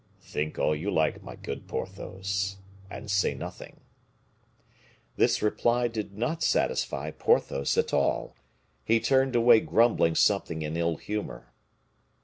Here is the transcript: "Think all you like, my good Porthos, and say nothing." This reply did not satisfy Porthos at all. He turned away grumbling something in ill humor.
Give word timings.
"Think 0.21 0.57
all 0.57 0.75
you 0.75 0.89
like, 0.89 1.21
my 1.21 1.35
good 1.35 1.67
Porthos, 1.67 2.57
and 2.89 3.11
say 3.11 3.35
nothing." 3.35 3.81
This 5.15 5.43
reply 5.43 5.87
did 5.89 6.17
not 6.17 6.41
satisfy 6.41 7.11
Porthos 7.11 7.77
at 7.77 7.93
all. 7.93 8.35
He 8.83 8.99
turned 8.99 9.35
away 9.35 9.59
grumbling 9.59 10.15
something 10.15 10.63
in 10.63 10.75
ill 10.75 10.95
humor. 10.97 11.53